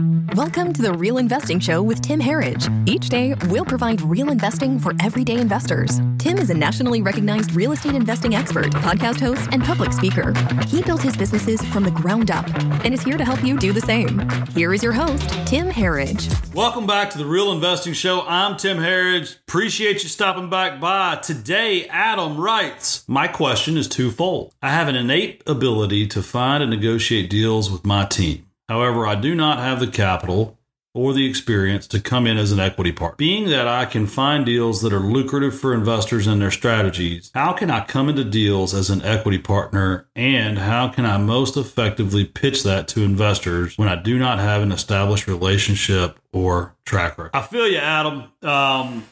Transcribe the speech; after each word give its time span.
Welcome 0.00 0.72
to 0.72 0.80
the 0.80 0.94
Real 0.94 1.18
Investing 1.18 1.60
Show 1.60 1.82
with 1.82 2.00
Tim 2.00 2.20
Herridge. 2.20 2.88
Each 2.88 3.10
day, 3.10 3.34
we'll 3.48 3.66
provide 3.66 4.00
real 4.00 4.30
investing 4.30 4.78
for 4.78 4.94
everyday 5.02 5.38
investors. 5.38 6.00
Tim 6.16 6.38
is 6.38 6.48
a 6.48 6.54
nationally 6.54 7.02
recognized 7.02 7.54
real 7.54 7.72
estate 7.72 7.94
investing 7.94 8.34
expert, 8.34 8.72
podcast 8.72 9.20
host, 9.20 9.46
and 9.52 9.62
public 9.62 9.92
speaker. 9.92 10.32
He 10.68 10.80
built 10.82 11.02
his 11.02 11.18
businesses 11.18 11.62
from 11.66 11.84
the 11.84 11.90
ground 11.90 12.30
up 12.30 12.48
and 12.82 12.94
is 12.94 13.02
here 13.02 13.18
to 13.18 13.24
help 13.26 13.44
you 13.44 13.58
do 13.58 13.74
the 13.74 13.80
same. 13.82 14.26
Here 14.54 14.72
is 14.72 14.82
your 14.82 14.92
host, 14.92 15.28
Tim 15.46 15.68
Herridge. 15.68 16.54
Welcome 16.54 16.86
back 16.86 17.10
to 17.10 17.18
the 17.18 17.26
Real 17.26 17.52
Investing 17.52 17.92
Show. 17.92 18.22
I'm 18.22 18.56
Tim 18.56 18.78
Herridge. 18.78 19.36
Appreciate 19.40 20.02
you 20.02 20.08
stopping 20.08 20.48
back 20.48 20.80
by. 20.80 21.16
Today, 21.16 21.86
Adam 21.88 22.40
writes 22.40 23.06
My 23.06 23.28
question 23.28 23.76
is 23.76 23.86
twofold. 23.86 24.54
I 24.62 24.70
have 24.70 24.88
an 24.88 24.96
innate 24.96 25.42
ability 25.46 26.06
to 26.06 26.22
find 26.22 26.62
and 26.62 26.70
negotiate 26.70 27.28
deals 27.28 27.70
with 27.70 27.84
my 27.84 28.06
team. 28.06 28.46
However, 28.70 29.04
I 29.04 29.16
do 29.16 29.34
not 29.34 29.58
have 29.58 29.80
the 29.80 29.88
capital 29.88 30.56
or 30.94 31.12
the 31.12 31.28
experience 31.28 31.88
to 31.88 31.98
come 31.98 32.24
in 32.24 32.38
as 32.38 32.52
an 32.52 32.60
equity 32.60 32.92
partner. 32.92 33.16
Being 33.16 33.48
that 33.48 33.66
I 33.66 33.84
can 33.84 34.06
find 34.06 34.46
deals 34.46 34.80
that 34.82 34.92
are 34.92 35.00
lucrative 35.00 35.58
for 35.58 35.74
investors 35.74 36.28
and 36.28 36.40
their 36.40 36.52
strategies, 36.52 37.32
how 37.34 37.52
can 37.52 37.68
I 37.68 37.84
come 37.84 38.08
into 38.08 38.22
deals 38.22 38.72
as 38.72 38.88
an 38.88 39.02
equity 39.02 39.38
partner 39.38 40.08
and 40.14 40.58
how 40.58 40.86
can 40.86 41.04
I 41.04 41.18
most 41.18 41.56
effectively 41.56 42.24
pitch 42.24 42.62
that 42.62 42.86
to 42.88 43.02
investors 43.02 43.76
when 43.76 43.88
I 43.88 43.96
do 43.96 44.20
not 44.20 44.38
have 44.38 44.62
an 44.62 44.70
established 44.70 45.26
relationship 45.26 46.20
or 46.32 46.76
track 46.84 47.18
record? 47.18 47.36
I 47.36 47.42
feel 47.42 47.66
you, 47.66 47.78
Adam. 47.78 48.30
Um, 48.42 49.04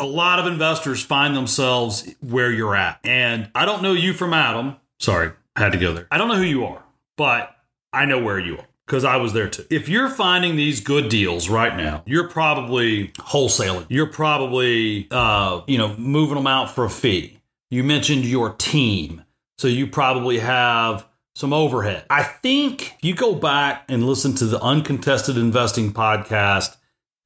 a 0.00 0.06
lot 0.06 0.40
of 0.40 0.46
investors 0.46 1.04
find 1.04 1.36
themselves 1.36 2.12
where 2.20 2.50
you're 2.50 2.74
at. 2.74 2.98
And 3.04 3.48
I 3.54 3.64
don't 3.64 3.80
know 3.80 3.92
you 3.92 4.12
from 4.12 4.34
Adam. 4.34 4.74
Sorry, 4.98 5.30
I 5.54 5.60
had 5.60 5.70
to 5.70 5.78
go 5.78 5.92
there. 5.92 6.08
I 6.10 6.18
don't 6.18 6.26
know 6.26 6.34
who 6.34 6.42
you 6.42 6.64
are, 6.64 6.82
but 7.16 7.56
I 7.92 8.06
know 8.06 8.20
where 8.20 8.40
you 8.40 8.58
are 8.58 8.66
because 8.86 9.04
I 9.04 9.16
was 9.16 9.32
there 9.32 9.48
too. 9.48 9.64
If 9.70 9.88
you're 9.88 10.08
finding 10.08 10.56
these 10.56 10.80
good 10.80 11.08
deals 11.08 11.48
right 11.48 11.76
now, 11.76 12.02
you're 12.06 12.28
probably 12.28 13.08
wholesaling. 13.18 13.86
You're 13.88 14.06
probably, 14.06 15.08
uh, 15.10 15.62
you 15.66 15.78
know, 15.78 15.96
moving 15.96 16.36
them 16.36 16.46
out 16.46 16.74
for 16.74 16.84
a 16.84 16.90
fee. 16.90 17.38
You 17.70 17.82
mentioned 17.82 18.24
your 18.24 18.50
team, 18.50 19.24
so 19.58 19.68
you 19.68 19.86
probably 19.86 20.38
have 20.38 21.06
some 21.34 21.52
overhead. 21.52 22.04
I 22.10 22.22
think 22.22 22.94
you 23.02 23.14
go 23.14 23.34
back 23.34 23.84
and 23.88 24.06
listen 24.06 24.34
to 24.36 24.46
the 24.46 24.60
Uncontested 24.60 25.36
Investing 25.36 25.92
podcast 25.92 26.76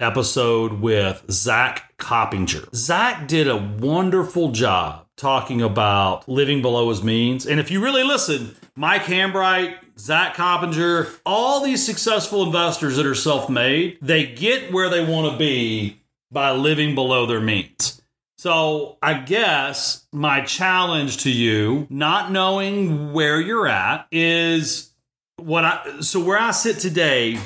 episode 0.01 0.75
with 0.75 1.25
Zach 1.31 1.97
Coppinger. 1.97 2.69
Zach 2.75 3.27
did 3.27 3.49
a 3.49 3.57
wonderful 3.57 4.53
job 4.53 5.07
talking 5.17 5.61
about 5.61 6.29
living 6.29 6.63
below 6.63 6.89
his 6.89 7.03
means. 7.03 7.47
And 7.47 7.59
if 7.59 7.71
you 7.71 7.83
really 7.83 8.05
listen, 8.05 8.57
Mike 8.77 9.03
Hambright, 9.03 9.77
Zach 9.99 10.35
Coppinger, 10.35 11.09
all 11.27 11.65
these 11.65 11.85
successful 11.85 12.45
investors 12.45 12.97
that 12.97 13.07
are 13.07 13.15
self 13.15 13.51
made, 13.51 13.99
they 14.01 14.27
get 14.27 14.73
where 14.73 14.89
they 14.89 15.05
want 15.05 15.33
to 15.33 15.39
be 15.39 16.01
by 16.31 16.53
living 16.53 16.95
below 16.95 17.27
their 17.27 17.41
means. 17.41 18.01
So 18.39 18.99
I 19.03 19.15
guess 19.15 20.07
my 20.13 20.43
challenge 20.43 21.19
to 21.25 21.31
you, 21.31 21.89
not 21.91 22.31
knowing 22.31 23.13
where 23.13 23.41
you're 23.41 23.67
at, 23.67 24.07
is 24.13 24.93
what 25.39 25.65
I 25.65 26.01
so 26.01 26.21
where 26.21 26.39
I 26.39 26.53
sit 26.53 26.79
today, 26.79 27.41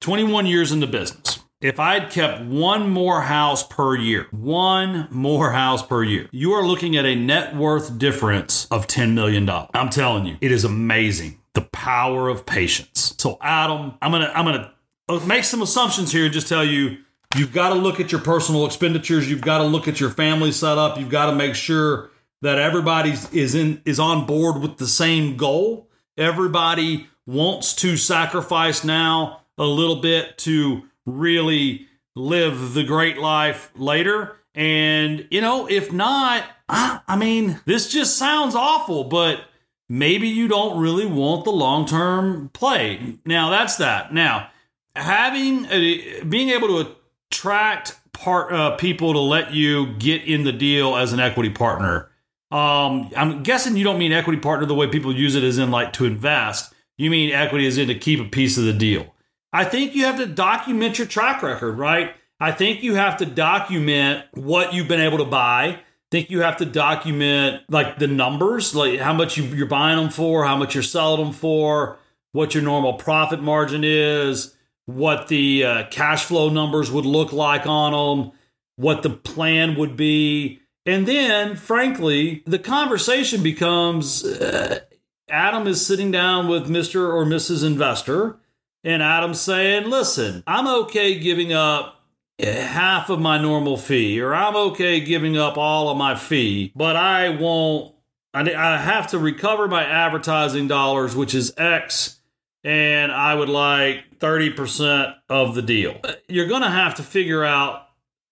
21 0.00 0.46
years 0.46 0.70
in 0.70 0.78
the 0.78 0.86
business. 0.86 1.23
If 1.64 1.80
I'd 1.80 2.10
kept 2.10 2.42
one 2.42 2.90
more 2.90 3.22
house 3.22 3.66
per 3.66 3.96
year, 3.96 4.26
one 4.32 5.08
more 5.10 5.52
house 5.52 5.82
per 5.82 6.04
year, 6.04 6.28
you 6.30 6.52
are 6.52 6.62
looking 6.62 6.94
at 6.94 7.06
a 7.06 7.14
net 7.14 7.56
worth 7.56 7.96
difference 7.96 8.66
of 8.66 8.86
$10 8.86 9.14
million. 9.14 9.48
I'm 9.72 9.88
telling 9.88 10.26
you, 10.26 10.36
it 10.42 10.52
is 10.52 10.64
amazing 10.64 11.40
the 11.54 11.62
power 11.62 12.28
of 12.28 12.44
patience. 12.44 13.14
So, 13.16 13.38
Adam, 13.40 13.94
I'm 14.02 14.12
gonna 14.12 14.30
I'm 14.34 14.44
gonna 14.44 14.74
uh, 15.08 15.20
make 15.24 15.44
some 15.44 15.62
assumptions 15.62 16.12
here 16.12 16.26
and 16.26 16.34
just 16.34 16.48
tell 16.48 16.66
you 16.66 16.98
you've 17.34 17.54
got 17.54 17.70
to 17.70 17.76
look 17.76 17.98
at 17.98 18.12
your 18.12 18.20
personal 18.20 18.66
expenditures, 18.66 19.30
you've 19.30 19.40
got 19.40 19.58
to 19.58 19.64
look 19.64 19.88
at 19.88 19.98
your 19.98 20.10
family 20.10 20.52
setup, 20.52 20.98
you've 20.98 21.08
got 21.08 21.30
to 21.30 21.34
make 21.34 21.54
sure 21.54 22.10
that 22.42 22.58
everybody 22.58 23.14
is 23.32 23.54
in 23.54 23.80
is 23.86 23.98
on 23.98 24.26
board 24.26 24.60
with 24.60 24.76
the 24.76 24.86
same 24.86 25.38
goal. 25.38 25.88
Everybody 26.18 27.06
wants 27.24 27.74
to 27.76 27.96
sacrifice 27.96 28.84
now 28.84 29.40
a 29.56 29.64
little 29.64 30.02
bit 30.02 30.36
to 30.38 30.82
really 31.06 31.86
live 32.16 32.74
the 32.74 32.84
great 32.84 33.18
life 33.18 33.70
later. 33.76 34.36
And, 34.54 35.26
you 35.30 35.40
know, 35.40 35.68
if 35.68 35.92
not, 35.92 36.44
I, 36.68 37.00
I 37.08 37.16
mean, 37.16 37.60
this 37.66 37.90
just 37.90 38.16
sounds 38.16 38.54
awful, 38.54 39.04
but 39.04 39.40
maybe 39.88 40.28
you 40.28 40.48
don't 40.48 40.80
really 40.80 41.06
want 41.06 41.44
the 41.44 41.52
long 41.52 41.86
term 41.86 42.50
play. 42.52 43.16
Now, 43.24 43.50
that's 43.50 43.76
that. 43.76 44.14
Now, 44.14 44.50
having 44.94 45.66
a, 45.66 46.22
being 46.22 46.50
able 46.50 46.68
to 46.68 46.96
attract 47.30 47.98
part 48.12 48.52
uh, 48.52 48.76
people 48.76 49.12
to 49.12 49.18
let 49.18 49.52
you 49.52 49.94
get 49.94 50.22
in 50.22 50.44
the 50.44 50.52
deal 50.52 50.96
as 50.96 51.12
an 51.12 51.20
equity 51.20 51.50
partner. 51.50 52.10
Um, 52.50 53.10
I'm 53.16 53.42
guessing 53.42 53.76
you 53.76 53.82
don't 53.82 53.98
mean 53.98 54.12
equity 54.12 54.38
partner 54.38 54.66
the 54.66 54.74
way 54.74 54.86
people 54.86 55.14
use 55.14 55.34
it 55.34 55.42
as 55.42 55.58
in 55.58 55.72
like 55.72 55.92
to 55.94 56.04
invest. 56.04 56.72
You 56.96 57.10
mean 57.10 57.32
equity 57.32 57.66
is 57.66 57.76
in 57.76 57.88
to 57.88 57.94
keep 57.96 58.20
a 58.20 58.24
piece 58.24 58.56
of 58.56 58.64
the 58.64 58.72
deal. 58.72 59.13
I 59.54 59.64
think 59.64 59.94
you 59.94 60.04
have 60.04 60.18
to 60.18 60.26
document 60.26 60.98
your 60.98 61.06
track 61.06 61.42
record, 61.42 61.78
right? 61.78 62.14
I 62.40 62.52
think 62.52 62.82
you 62.82 62.96
have 62.96 63.16
to 63.18 63.26
document 63.26 64.24
what 64.34 64.74
you've 64.74 64.88
been 64.88 65.00
able 65.00 65.18
to 65.18 65.24
buy 65.24 65.80
think 66.14 66.30
you 66.30 66.42
have 66.42 66.58
to 66.58 66.64
document 66.64 67.60
like 67.68 67.98
the 67.98 68.06
numbers, 68.06 68.72
like 68.72 69.00
how 69.00 69.12
much 69.12 69.36
you, 69.36 69.42
you're 69.46 69.66
buying 69.66 69.96
them 69.96 70.10
for, 70.10 70.44
how 70.44 70.56
much 70.56 70.72
you're 70.72 70.82
selling 70.84 71.24
them 71.24 71.32
for, 71.32 71.98
what 72.30 72.54
your 72.54 72.62
normal 72.62 72.92
profit 72.92 73.42
margin 73.42 73.82
is, 73.82 74.54
what 74.86 75.26
the 75.26 75.64
uh, 75.64 75.86
cash 75.90 76.24
flow 76.24 76.48
numbers 76.50 76.88
would 76.88 77.04
look 77.04 77.32
like 77.32 77.66
on 77.66 77.90
them, 78.20 78.32
what 78.76 79.02
the 79.02 79.10
plan 79.10 79.74
would 79.74 79.96
be. 79.96 80.60
And 80.86 81.08
then, 81.08 81.56
frankly, 81.56 82.44
the 82.46 82.60
conversation 82.60 83.42
becomes 83.42 84.24
uh, 84.24 84.82
Adam 85.28 85.66
is 85.66 85.84
sitting 85.84 86.12
down 86.12 86.46
with 86.46 86.68
Mr. 86.68 87.12
or 87.12 87.24
Mrs. 87.24 87.66
Investor, 87.66 88.38
and 88.84 89.02
Adam's 89.02 89.40
saying, 89.40 89.88
Listen, 89.88 90.44
I'm 90.46 90.68
okay 90.84 91.18
giving 91.18 91.52
up 91.52 92.02
half 92.38 93.10
of 93.10 93.20
my 93.20 93.38
normal 93.38 93.76
fee, 93.76 94.20
or 94.20 94.34
I'm 94.34 94.54
okay 94.54 95.00
giving 95.00 95.36
up 95.36 95.56
all 95.56 95.88
of 95.88 95.96
my 95.96 96.14
fee, 96.14 96.72
but 96.76 96.96
I 96.96 97.30
won't. 97.30 97.92
I 98.36 98.78
have 98.78 99.06
to 99.08 99.18
recover 99.18 99.68
my 99.68 99.84
advertising 99.84 100.66
dollars, 100.66 101.14
which 101.14 101.36
is 101.36 101.54
X, 101.56 102.18
and 102.64 103.12
I 103.12 103.32
would 103.36 103.48
like 103.48 104.18
30% 104.18 105.14
of 105.28 105.54
the 105.54 105.62
deal. 105.62 106.00
You're 106.28 106.48
going 106.48 106.62
to 106.62 106.70
have 106.70 106.96
to 106.96 107.04
figure 107.04 107.44
out. 107.44 107.82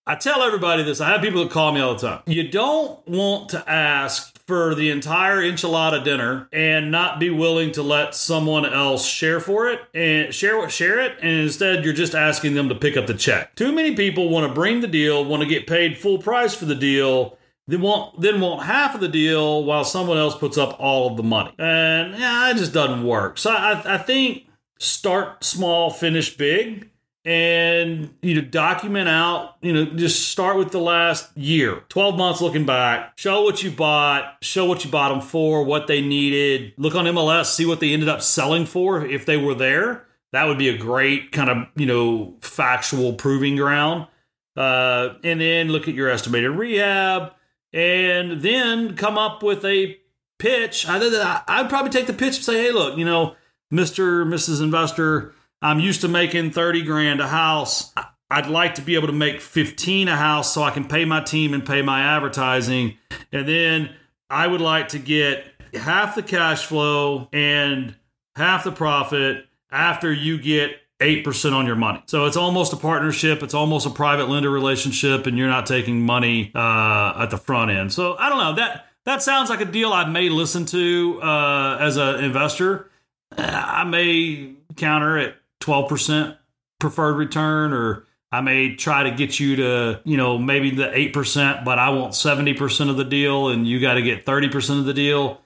I 0.05 0.17
tell 0.17 0.43
everybody 0.43 0.83
this. 0.83 1.01
I 1.01 1.11
have 1.11 1.21
people 1.21 1.45
that 1.45 1.53
call 1.53 1.71
me 1.71 1.81
all 1.81 1.95
the 1.95 2.09
time. 2.09 2.23
You 2.27 2.49
don't 2.49 3.07
want 3.07 3.51
to 3.51 3.71
ask 3.71 4.32
for 4.47 4.75
the 4.75 4.91
entire 4.91 5.39
enchilada 5.39 6.03
dinner 6.03 6.49
and 6.53 6.91
not 6.91 7.21
be 7.21 7.31
willing 7.31 7.73
to 7.73 7.83
let 7.83 8.15
someone 8.15 8.67
else 8.67 9.07
share 9.07 9.41
for 9.41 9.69
it 9.69 9.81
and 9.95 10.35
share 10.35 10.59
what, 10.59 10.71
share 10.71 11.01
it 11.01 11.17
and 11.21 11.41
instead 11.41 11.85
you're 11.85 11.95
just 11.95 12.15
asking 12.15 12.55
them 12.55 12.69
to 12.69 12.75
pick 12.75 12.97
up 12.97 13.07
the 13.07 13.15
check. 13.15 13.55
Too 13.55 13.73
many 13.73 13.95
people 13.95 14.29
want 14.29 14.47
to 14.49 14.55
bring 14.55 14.81
the 14.81 14.89
deal, 14.89 15.25
want 15.25 15.43
to 15.43 15.49
get 15.49 15.67
paid 15.67 15.99
full 15.99 16.19
price 16.19 16.55
for 16.55 16.65
the 16.65 16.75
deal, 16.75 17.39
then 17.67 17.81
want 17.81 18.21
then 18.21 18.41
want 18.41 18.65
half 18.65 18.95
of 18.95 19.01
the 19.01 19.09
deal 19.09 19.65
while 19.65 19.85
someone 19.85 20.19
else 20.19 20.37
puts 20.37 20.59
up 20.59 20.77
all 20.79 21.11
of 21.11 21.17
the 21.17 21.23
money. 21.23 21.53
And 21.59 22.19
yeah, 22.19 22.51
it 22.51 22.57
just 22.57 22.73
doesn't 22.73 23.05
work. 23.05 23.39
So 23.39 23.51
I, 23.51 23.95
I 23.95 23.99
think 23.99 24.47
start 24.79 25.45
small, 25.45 25.91
finish 25.91 26.37
big 26.37 26.91
and 27.25 28.13
you 28.21 28.35
know 28.35 28.41
document 28.41 29.09
out 29.09 29.55
you 29.63 29.73
know 29.73 29.85
just 29.85 30.29
start 30.31 30.57
with 30.57 30.73
the 30.73 30.81
last 30.81 31.37
year. 31.37 31.85
12 31.89 32.17
months 32.17 32.41
looking 32.41 32.67
back 32.67 33.17
show 33.17 33.43
what 33.43 33.63
you 33.63 33.71
bought 33.71 34.37
show 34.43 34.65
what 34.65 34.85
you 34.85 34.91
bought 34.91 35.11
them 35.11 35.21
for 35.21 35.65
what 35.65 35.87
they 35.87 36.01
needed. 36.01 36.73
Look 36.77 36.95
on 36.95 37.05
mls 37.05 37.47
see 37.47 37.67
what 37.67 37.81
they 37.81 37.93
ended 37.93 38.09
up 38.09 38.23
selling 38.23 38.67
for 38.67 39.05
if 39.07 39.25
they 39.25 39.37
were 39.37 39.55
there. 39.55 40.07
That 40.33 40.47
would 40.47 40.59
be 40.59 40.69
a 40.69 40.77
great 40.77 41.31
kind 41.31 41.51
of 41.51 41.69
you 41.77 41.87
know 41.87 42.35
factual 42.41 43.15
proving 43.15 43.57
ground. 43.57 44.09
Uh, 44.57 45.15
and 45.25 45.41
then 45.41 45.69
look 45.69 45.89
at 45.89 45.95
your 45.95 46.11
estimated 46.11 46.51
rehab 46.51 47.33
and 47.73 48.43
then 48.43 48.97
come 48.97 49.17
up 49.17 49.43
with 49.43 49.65
a 49.65 49.97
pitch. 50.39 50.87
I, 50.89 51.43
i'd 51.47 51.69
probably 51.69 51.91
take 51.91 52.07
the 52.07 52.13
pitch 52.13 52.37
and 52.37 52.45
say 52.45 52.65
hey 52.65 52.73
look 52.73 52.99
you 52.99 53.05
know 53.05 53.37
mr 53.73 54.27
mrs 54.27 54.61
investor 54.61 55.33
I'm 55.63 55.79
used 55.79 56.01
to 56.01 56.09
making 56.09 56.51
30 56.51 56.83
grand 56.83 57.21
a 57.21 57.29
house. 57.29 57.93
I'd 58.31 58.49
like 58.49 58.75
to 58.77 58.83
be 58.83 58.95
able 58.95 59.07
to 59.07 59.13
make 59.13 59.41
15 59.41 60.09
a 60.09 60.17
house 60.17 60.53
so 60.53 60.63
I 60.63 60.71
can 60.71 60.87
pay 60.87 61.05
my 61.05 61.21
team 61.21 61.55
and 61.55 61.65
pay 61.65 61.83
my 61.83 62.01
advertising. 62.01 62.99
And 63.31 63.47
then 63.47 63.95
I 64.29 64.47
would 64.47 64.61
like 64.61 64.89
to 64.89 64.99
get 64.99 65.45
half 65.75 66.15
the 66.15 66.23
cash 66.23 66.67
flow 66.67 67.29
and 67.33 67.95
half 68.37 68.65
the 68.65 68.73
profit 68.73 69.47
after 69.71 70.13
you 70.13 70.39
get 70.39 70.77
8% 71.01 71.53
on 71.53 71.67
your 71.67 71.77
money. 71.77 72.03
So 72.07 72.27
it's 72.27 72.37
almost 72.37 72.73
a 72.73 72.77
partnership. 72.77 73.43
It's 73.43 73.55
almost 73.55 73.87
a 73.87 73.91
private 73.91 74.29
lender 74.29 74.51
relationship, 74.51 75.27
and 75.27 75.37
you're 75.37 75.49
not 75.49 75.67
taking 75.67 76.03
money 76.03 76.53
uh, 76.55 77.15
at 77.19 77.31
the 77.31 77.37
front 77.37 77.71
end. 77.71 77.93
So 77.93 78.17
I 78.17 78.29
don't 78.29 78.39
know. 78.39 78.55
That 78.55 78.87
that 79.05 79.23
sounds 79.23 79.51
like 79.51 79.61
a 79.61 79.65
deal 79.65 79.93
I 79.93 80.05
may 80.05 80.29
listen 80.29 80.65
to 80.67 81.21
uh, 81.23 81.77
as 81.81 81.97
an 81.97 82.23
investor. 82.25 82.91
I 83.37 83.85
may 83.85 84.55
counter 84.77 85.19
at 85.19 85.35
12%. 85.63 86.37
preferred 86.81 87.15
return 87.15 87.73
or 87.73 88.07
I 88.33 88.41
may 88.41 88.75
try 88.75 89.03
to 89.05 89.11
get 89.11 89.39
you 89.39 89.57
to, 89.57 90.01
you 90.05 90.17
know, 90.17 90.39
maybe 90.39 90.71
the 90.71 90.87
8%, 90.87 91.65
but 91.65 91.79
I 91.79 91.91
want 91.91 92.15
70% 92.15 92.89
of 92.89 92.97
the 92.97 93.05
deal 93.05 93.49
and 93.49 93.67
you 93.67 93.79
got 93.79 93.95
to 93.95 94.03
get 94.03 94.25
30% 94.25 94.79
of 94.79 94.87
the 94.87 94.95
deal. 94.95 95.43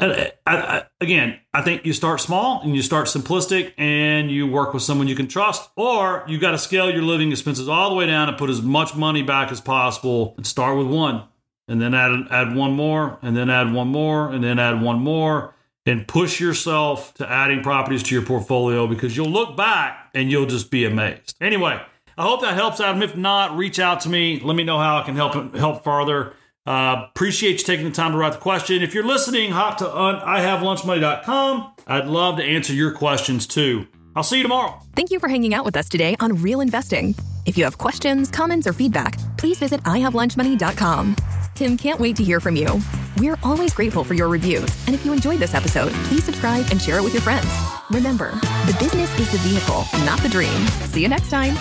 I, 0.00 0.32
I, 0.46 0.84
again, 1.02 1.38
I 1.52 1.60
think 1.60 1.84
you 1.84 1.92
start 1.92 2.20
small 2.20 2.62
and 2.62 2.74
you 2.74 2.80
start 2.80 3.06
simplistic 3.06 3.74
and 3.76 4.30
you 4.30 4.46
work 4.46 4.72
with 4.72 4.82
someone 4.82 5.06
you 5.06 5.14
can 5.14 5.28
trust, 5.28 5.70
or 5.76 6.24
you 6.26 6.38
got 6.38 6.52
to 6.52 6.58
scale 6.58 6.90
your 6.90 7.02
living 7.02 7.30
expenses 7.30 7.68
all 7.68 7.90
the 7.90 7.96
way 7.96 8.06
down 8.06 8.30
and 8.30 8.38
put 8.38 8.48
as 8.48 8.62
much 8.62 8.96
money 8.96 9.22
back 9.22 9.52
as 9.52 9.60
possible 9.60 10.32
and 10.38 10.46
start 10.46 10.78
with 10.78 10.86
one 10.86 11.24
and 11.68 11.82
then 11.82 11.92
add, 11.92 12.26
add 12.30 12.56
one 12.56 12.72
more 12.72 13.18
and 13.20 13.36
then 13.36 13.50
add 13.50 13.72
one 13.72 13.88
more 13.88 14.30
and 14.30 14.42
then 14.42 14.58
add 14.58 14.80
one 14.80 14.98
more 14.98 15.54
and 15.86 16.06
push 16.06 16.40
yourself 16.40 17.14
to 17.14 17.30
adding 17.30 17.62
properties 17.62 18.02
to 18.04 18.14
your 18.14 18.24
portfolio 18.24 18.86
because 18.86 19.16
you'll 19.16 19.30
look 19.30 19.56
back 19.56 20.10
and 20.14 20.30
you'll 20.30 20.46
just 20.46 20.70
be 20.70 20.84
amazed. 20.84 21.36
Anyway, 21.40 21.80
I 22.18 22.22
hope 22.22 22.42
that 22.42 22.54
helps. 22.54 22.80
And 22.80 23.02
if 23.02 23.16
not, 23.16 23.56
reach 23.56 23.78
out 23.78 24.00
to 24.02 24.08
me. 24.08 24.40
Let 24.40 24.56
me 24.56 24.64
know 24.64 24.78
how 24.78 24.98
I 24.98 25.02
can 25.04 25.16
help 25.16 25.54
help 25.56 25.84
further. 25.84 26.34
Uh, 26.66 27.06
appreciate 27.10 27.52
you 27.52 27.66
taking 27.66 27.86
the 27.86 27.90
time 27.90 28.12
to 28.12 28.18
write 28.18 28.34
the 28.34 28.38
question. 28.38 28.82
If 28.82 28.94
you're 28.94 29.06
listening, 29.06 29.50
hop 29.50 29.78
to 29.78 29.96
un- 29.96 30.20
ihavelunchmoney.com. 30.20 31.72
I'd 31.86 32.06
love 32.06 32.36
to 32.36 32.44
answer 32.44 32.72
your 32.72 32.92
questions 32.92 33.46
too. 33.46 33.86
I'll 34.14 34.22
see 34.22 34.36
you 34.38 34.42
tomorrow. 34.42 34.78
Thank 34.94 35.10
you 35.10 35.18
for 35.18 35.28
hanging 35.28 35.54
out 35.54 35.64
with 35.64 35.76
us 35.76 35.88
today 35.88 36.16
on 36.20 36.34
Real 36.42 36.60
Investing. 36.60 37.14
If 37.46 37.56
you 37.56 37.64
have 37.64 37.78
questions, 37.78 38.30
comments, 38.30 38.66
or 38.66 38.72
feedback, 38.72 39.16
please 39.38 39.58
visit 39.58 39.80
ihavelunchmoney.com. 39.84 41.16
Tim 41.54 41.76
can't 41.76 41.98
wait 41.98 42.16
to 42.16 42.24
hear 42.24 42.40
from 42.40 42.56
you. 42.56 42.80
We're 43.18 43.38
always 43.42 43.74
grateful 43.74 44.04
for 44.04 44.14
your 44.14 44.28
reviews, 44.28 44.70
and 44.86 44.94
if 44.94 45.04
you 45.04 45.12
enjoyed 45.12 45.40
this 45.40 45.54
episode, 45.54 45.92
please 46.04 46.24
subscribe 46.24 46.66
and 46.70 46.80
share 46.80 46.98
it 46.98 47.02
with 47.02 47.12
your 47.12 47.22
friends. 47.22 47.48
Remember, 47.90 48.30
the 48.66 48.76
business 48.78 49.12
is 49.18 49.30
the 49.32 49.38
vehicle, 49.38 49.84
not 50.06 50.20
the 50.20 50.28
dream. 50.28 50.66
See 50.86 51.02
you 51.02 51.08
next 51.08 51.28
time. 51.28 51.54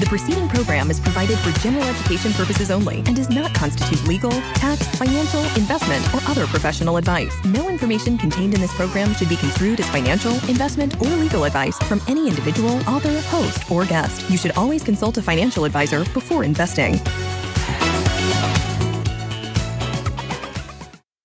The 0.00 0.06
preceding 0.06 0.48
program 0.48 0.90
is 0.90 1.00
provided 1.00 1.38
for 1.38 1.50
general 1.60 1.84
education 1.84 2.32
purposes 2.32 2.70
only 2.70 2.98
and 3.06 3.16
does 3.16 3.30
not 3.30 3.54
constitute 3.54 4.06
legal, 4.06 4.30
tax, 4.54 4.86
financial, 4.96 5.40
investment, 5.56 6.04
or 6.14 6.20
other 6.30 6.46
professional 6.46 6.96
advice. 6.96 7.32
No 7.44 7.68
information 7.68 8.18
contained 8.18 8.54
in 8.54 8.60
this 8.60 8.74
program 8.74 9.14
should 9.14 9.28
be 9.28 9.36
construed 9.36 9.80
as 9.80 9.88
financial, 9.90 10.32
investment, 10.48 11.00
or 11.00 11.08
legal 11.08 11.44
advice 11.44 11.78
from 11.84 12.00
any 12.08 12.28
individual, 12.28 12.76
author, 12.88 13.20
host, 13.28 13.70
or 13.70 13.84
guest. 13.86 14.28
You 14.30 14.36
should 14.36 14.52
always 14.56 14.82
consult 14.82 15.16
a 15.16 15.22
financial 15.22 15.64
advisor 15.64 16.04
before 16.12 16.44
investing. 16.44 17.00